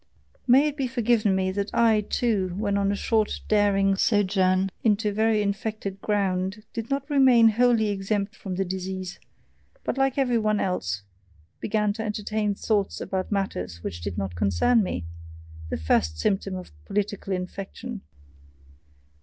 May 0.47 0.67
it 0.67 0.77
be 0.77 0.87
forgiven 0.87 1.35
me 1.35 1.51
that 1.51 1.69
I, 1.75 2.01
too, 2.01 2.55
when 2.57 2.75
on 2.75 2.91
a 2.91 2.95
short 2.95 3.41
daring 3.47 3.95
sojourn 3.95 4.71
on 4.83 4.95
very 4.97 5.43
infected 5.43 6.01
ground, 6.01 6.63
did 6.73 6.89
not 6.89 7.07
remain 7.07 7.49
wholly 7.49 7.89
exempt 7.89 8.35
from 8.35 8.55
the 8.55 8.65
disease, 8.65 9.19
but 9.83 9.99
like 9.99 10.17
every 10.17 10.39
one 10.39 10.59
else, 10.59 11.03
began 11.59 11.93
to 11.93 12.03
entertain 12.03 12.55
thoughts 12.55 12.99
about 12.99 13.31
matters 13.31 13.83
which 13.83 14.01
did 14.01 14.17
not 14.17 14.33
concern 14.33 14.81
me 14.81 15.05
the 15.69 15.77
first 15.77 16.17
symptom 16.17 16.55
of 16.55 16.71
political 16.85 17.31
infection. 17.31 18.01